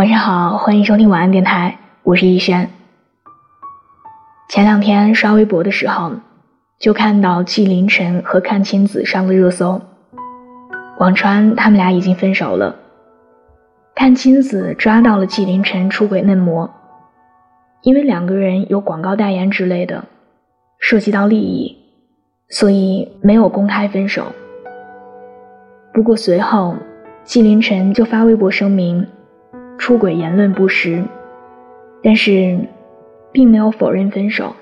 [0.00, 2.70] 晚上好，欢迎收听晚安电台，我是逸轩。
[4.48, 6.12] 前两天刷微博的时候，
[6.78, 9.82] 就看到纪凌尘和阚清子上了热搜，
[10.98, 12.76] 网传他们俩已经分手了。
[13.94, 16.70] 阚清子抓到了纪凌尘出轨嫩模，
[17.82, 20.06] 因为两个人有广告代言之类的，
[20.78, 21.76] 涉及到利益，
[22.48, 24.24] 所以没有公开分手。
[25.92, 26.74] 不过随后，
[27.22, 29.06] 纪凌尘就发微博声明。
[29.80, 31.02] 出轨言论不实，
[32.02, 32.58] 但是
[33.32, 34.54] 并没有否认分手。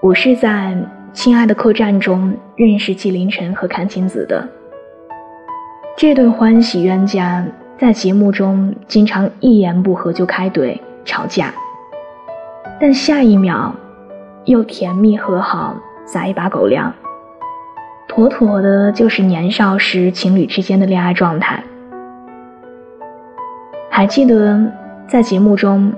[0.00, 0.76] 我是在
[1.12, 4.48] 《亲爱的客栈》中认识纪凌尘和阚清子的。
[5.96, 7.44] 这对欢喜冤家
[7.76, 11.52] 在节目中经常一言不合就开怼吵架，
[12.80, 13.74] 但下一秒
[14.44, 16.94] 又甜蜜和好，撒一把狗粮，
[18.06, 21.64] 妥妥的就是年少时情侣之间的恋爱状态。
[23.96, 24.60] 还记得
[25.06, 25.92] 在节目中，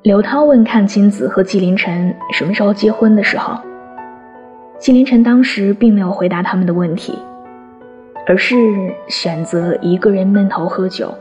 [0.00, 3.60] 刘涛问阚清子和纪凌尘什么时候结婚的时候，
[4.78, 7.18] 纪凌尘当时并没有回答他们的问题，
[8.26, 8.56] 而是
[9.06, 11.14] 选择一个人闷头喝酒。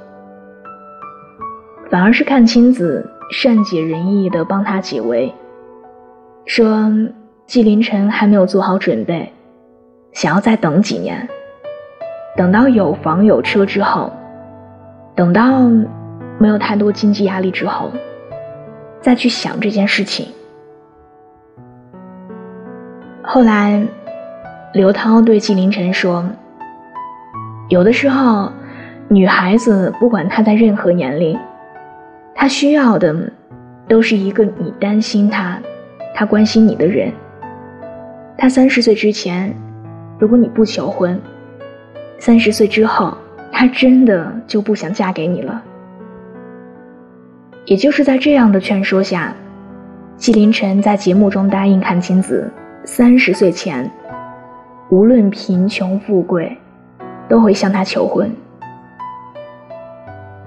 [1.89, 5.33] 反而是阚清子善解人意的帮他解围，
[6.45, 6.89] 说
[7.45, 9.29] 纪凌尘还没有做好准备，
[10.13, 11.27] 想要再等几年，
[12.37, 14.09] 等到有房有车之后。
[15.13, 15.69] 等到
[16.39, 17.91] 没有太多经济压力之后，
[19.01, 20.27] 再去想这件事情。
[23.21, 23.85] 后来，
[24.73, 26.25] 刘涛对纪凌尘说
[27.69, 28.51] ：“有的时候，
[29.09, 31.37] 女孩子不管她在任何年龄，
[32.33, 33.13] 她需要的
[33.87, 35.59] 都是一个你担心她、
[36.15, 37.11] 她关心你的人。
[38.37, 39.53] 她三十岁之前，
[40.17, 41.21] 如果你不求婚，
[42.17, 43.15] 三十岁之后。”
[43.61, 45.61] 她真的就不想嫁给你了。
[47.67, 49.35] 也就是在这样的劝说下，
[50.17, 52.51] 纪凌尘在节目中答应阚清子，
[52.85, 53.87] 三十岁前，
[54.89, 56.57] 无论贫穷富贵，
[57.29, 58.31] 都会向她求婚。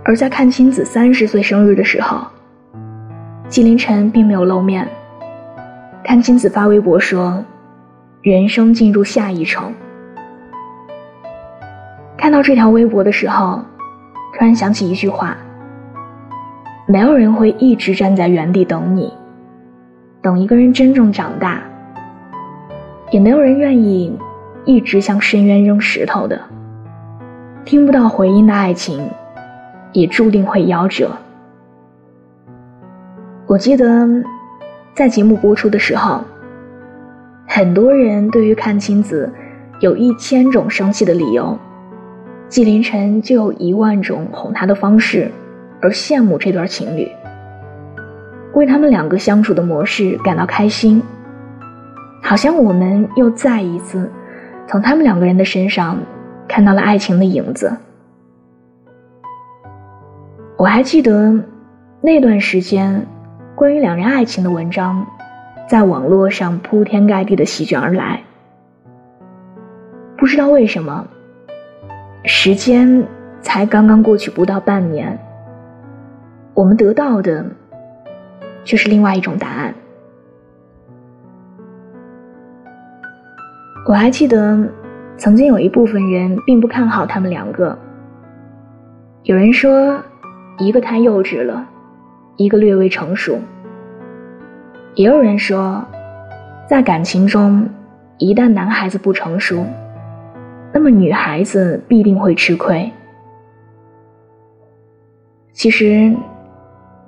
[0.05, 2.27] 而在阚清子三十岁生日的时候，
[3.49, 4.89] 纪凌尘并没有露面。
[6.05, 7.44] 阚清子发微博说
[8.22, 9.72] ：“人生进入下一程。”
[12.25, 13.61] 看到这条微博的时候，
[14.33, 15.37] 突然想起一句话：
[16.87, 19.12] 没有人会一直站在原地等你，
[20.23, 21.59] 等一个人真正长大；
[23.11, 24.19] 也没有人愿意
[24.65, 26.41] 一直向深渊扔石头的。
[27.67, 29.07] 听不到回音的爱情，
[29.93, 31.11] 也注定会夭折。
[33.45, 34.09] 我记得，
[34.95, 36.25] 在节目播出的时候，
[37.47, 39.31] 很多人对于阚清子
[39.81, 41.59] 有一千种生气的理由。
[42.54, 45.28] 纪凌尘就有一万种哄她的方式，
[45.82, 47.10] 而羡慕这对情侣，
[48.53, 51.03] 为他们两个相处的模式感到开心，
[52.22, 54.09] 好像我们又再一次
[54.69, 55.98] 从他们两个人的身上
[56.47, 57.76] 看到了爱情的影子。
[60.56, 61.36] 我还记得
[62.00, 63.04] 那段时间，
[63.56, 65.04] 关于两人爱情的文章，
[65.69, 68.22] 在网络上铺天盖地的席卷而来，
[70.16, 71.09] 不知道为什么。
[72.27, 73.07] 时间
[73.43, 75.19] 才刚刚过去不到半年，
[76.55, 77.45] 我们得到的
[78.65, 79.75] 却是另外一种答案。
[83.87, 84.59] 我还记得，
[85.19, 87.79] 曾经有一部分人并不看好他们两个。
[89.25, 90.01] 有人说，
[90.59, 91.67] 一个太幼稚了，
[92.37, 93.39] 一个略微成熟。
[94.95, 95.84] 也有人说，
[96.67, 97.69] 在感情中，
[98.17, 99.67] 一旦男孩子不成熟。
[100.75, 102.93] 那么女孩子必定会吃亏。
[105.53, 106.12] 其实，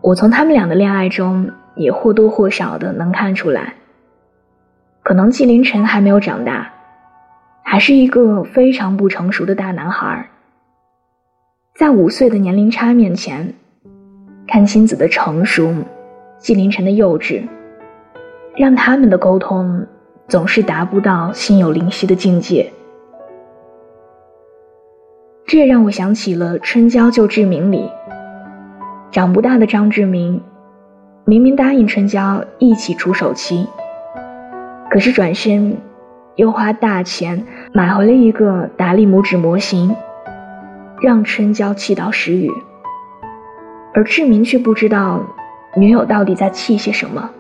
[0.01, 3.75] 我从他们俩的恋爱中也或多或少的能看出来，
[5.03, 6.73] 可能纪凌尘还没有长大，
[7.65, 10.29] 还是一个非常不成熟的大男孩。
[11.75, 13.53] 在五岁的年龄差面前，
[14.47, 15.75] 看清子的成熟，
[16.39, 17.43] 纪凌尘的幼稚，
[18.57, 19.85] 让他们的沟通
[20.29, 22.73] 总是达不到心有灵犀的境界。
[25.47, 27.89] 这也让我想起了《春娇救志明》里，
[29.13, 30.43] 长不大的张志明，
[31.25, 33.65] 明明答应春娇一起出手期，
[34.91, 35.79] 可是转身
[36.35, 39.95] 又花大钱买回了一个达利拇指模型，
[41.01, 42.51] 让春娇气到失语，
[43.95, 45.23] 而志明却不知道
[45.77, 47.31] 女友到底在气些什么。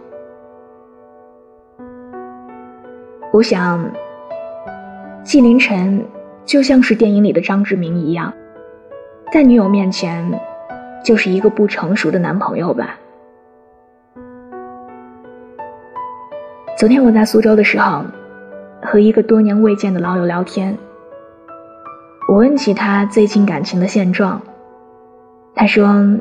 [3.32, 3.84] 我想，
[5.24, 6.06] 纪凌尘。
[6.46, 8.32] 就像是电影里的张志明一样，
[9.32, 10.40] 在女友面前，
[11.04, 12.96] 就是一个不成熟的男朋友吧。
[16.78, 18.04] 昨天我在苏州的时候，
[18.80, 20.78] 和一个多年未见的老友聊天，
[22.28, 24.40] 我问起他最近感情的现状，
[25.52, 26.16] 他说，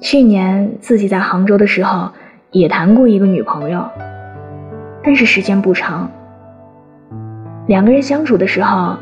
[0.00, 2.08] 去年自己在杭州的时候
[2.52, 3.84] 也谈过一个女朋友，
[5.02, 6.08] 但是时间不长。
[7.66, 8.96] 两个人相处的时候，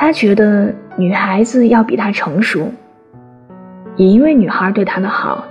[0.00, 2.70] 他觉得女孩子要比他成熟，
[3.96, 5.44] 也因为女孩对他的好，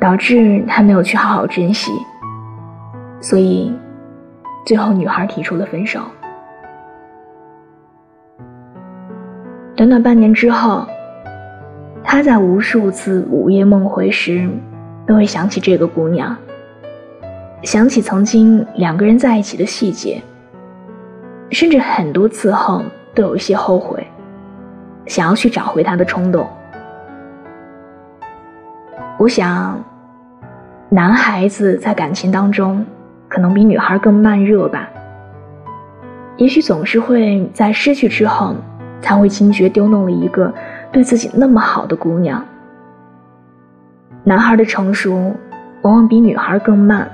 [0.00, 1.92] 导致他没有去好好珍惜，
[3.20, 3.72] 所以
[4.66, 6.00] 最后女孩提出了分手。
[9.76, 10.84] 短短半年之后，
[12.02, 14.50] 他在无数次午夜梦回时，
[15.06, 16.36] 都会想起这个姑娘，
[17.62, 20.20] 想起曾经两个人在一起的细节。
[21.52, 22.82] 甚至很多次后
[23.14, 24.06] 都有一些后悔，
[25.06, 26.46] 想要去找回他的冲动。
[29.18, 29.82] 我想，
[30.88, 32.84] 男孩子在感情当中
[33.28, 34.88] 可能比女孩更慢热吧。
[36.36, 38.54] 也许总是会在失去之后，
[39.02, 40.52] 才会惊觉丢弄了一个
[40.90, 42.42] 对自己那么好的姑娘。
[44.24, 45.34] 男孩的成熟
[45.82, 47.10] 往往比女孩更慢，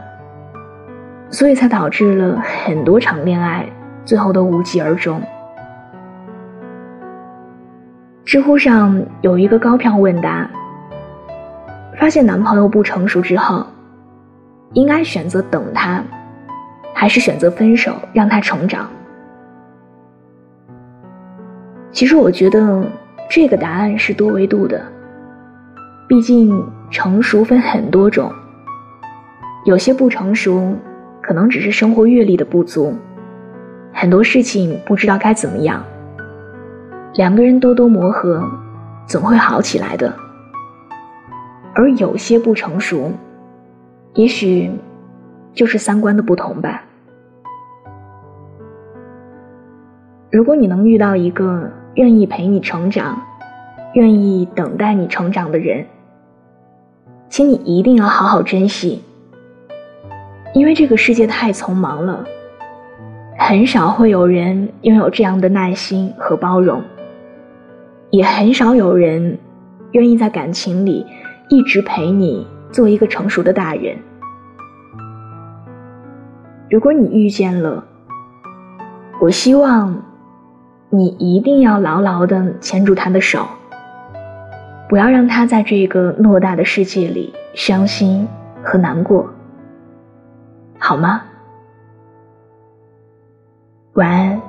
[1.31, 3.67] 所以才导致了很多场恋爱。
[4.05, 5.21] 最后都无疾而终。
[8.37, 10.47] 知乎上有一个高票问答：
[11.99, 13.67] 发现男朋友不成熟之后，
[14.75, 16.05] 应该选择等他，
[16.95, 18.91] 还是选择分手让他成长？
[21.91, 22.85] 其实我觉得
[23.27, 24.83] 这个答案是多维度的，
[26.07, 28.31] 毕竟成熟分很多种，
[29.65, 30.77] 有些不成熟，
[31.23, 32.95] 可能只是生活阅历的不足。
[33.95, 35.83] 很多事情不知道该怎么样，
[37.17, 38.43] 两个人多多磨合，
[39.07, 40.15] 总会好起来的。
[41.75, 43.11] 而有些不成熟，
[44.13, 44.71] 也许
[45.55, 46.83] 就是三观的不同吧。
[50.31, 53.19] 如果你能遇到一个愿意陪你成长、
[53.95, 55.87] 愿意等待你成长的人，
[57.31, 59.03] 请你一定要好好珍惜，
[60.53, 62.23] 因为这个世界太匆忙了。
[63.39, 66.83] 很少会有人拥有这样的耐心和包容，
[68.17, 69.39] 也很少有人
[69.93, 71.07] 愿意在感情里
[71.51, 73.95] 一直陪你做一个成熟的大人。
[76.71, 77.85] 如果你遇见了，
[79.21, 80.03] 我希望
[80.89, 83.47] 你一定要牢牢的牵住他的手，
[84.89, 88.27] 不要让他在这个偌大的世界里伤心
[88.63, 89.29] 和难过，
[90.79, 91.21] 好吗？
[93.93, 94.41] 晚安，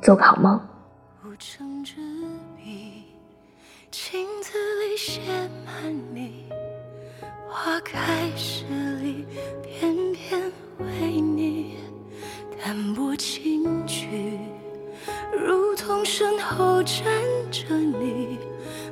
[0.00, 0.58] 做个好梦。
[3.92, 5.20] 镜子里写
[5.66, 6.46] 满你，
[7.46, 8.64] 花开时
[9.02, 9.26] 里，
[9.62, 10.40] 偏偏
[10.78, 11.76] 为你
[12.58, 14.38] 淡泊轻举，
[15.38, 17.04] 如同身后站
[17.50, 18.38] 着你，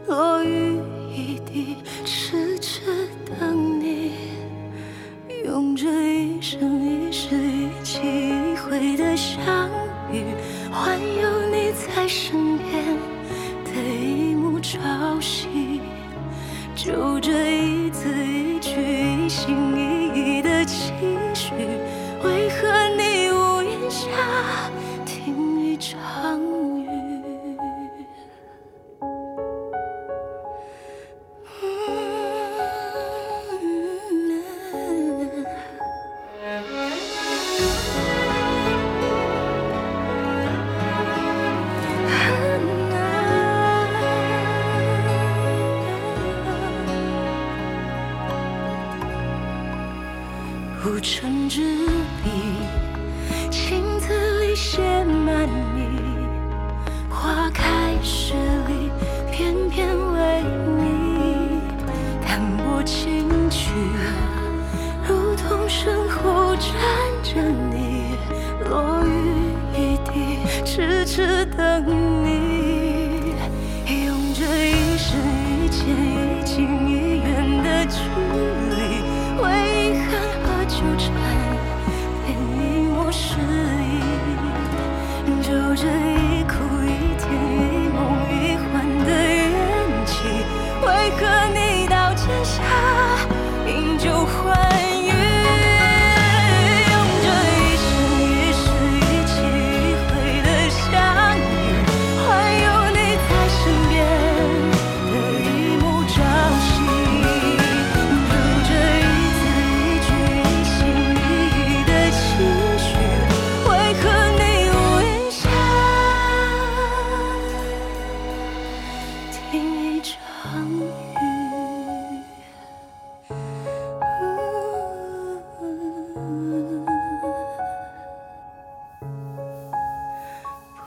[0.06, 3.08] 落雨一地，痴痴
[3.40, 4.12] 等你，
[5.46, 9.40] 用这一生一世一起一回的相。
[10.12, 10.22] 遇，
[10.70, 12.84] 环有你在身边
[14.72, 15.80] 朝夕，
[16.76, 18.70] 就这一字一句，
[50.82, 51.60] 无尘之
[52.22, 52.30] 笔，
[53.50, 55.46] 镜子里写满
[55.76, 56.00] 你，
[57.10, 58.32] 花开时
[58.66, 58.90] 里，
[59.30, 60.42] 偏偏为
[60.78, 61.60] 你
[62.26, 63.68] 淡泊轻举，
[65.06, 66.72] 如同身后站
[67.22, 68.16] 着你，
[68.70, 72.19] 落雨一地，痴痴等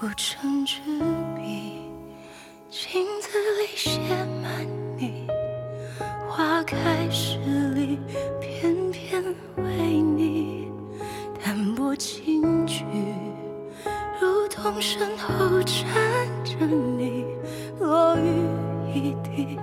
[0.03, 0.81] 不成纸
[1.33, 1.79] 笔，
[2.69, 3.29] 镜子
[3.61, 4.01] 里写
[4.41, 4.67] 满
[4.97, 5.25] 你，
[6.27, 7.37] 花开十
[7.69, 7.97] 里，
[8.41, 9.23] 翩翩
[9.55, 10.67] 为你，
[11.41, 12.83] 弹拨琴曲，
[14.19, 15.85] 如同身后站
[16.43, 17.23] 着你，
[17.79, 19.57] 落雨一地。